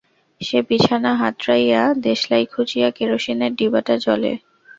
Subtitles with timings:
[0.41, 4.31] সে বিছানা হাতড়াইয়া দেশলাই খুঁজিয়া কেরোসিনের ডিবাটা জ্বলে।